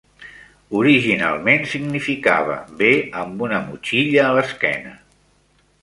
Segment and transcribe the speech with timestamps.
[0.79, 2.91] Originalment significava, Ve
[3.25, 4.99] amb una motxilla a l'esquena.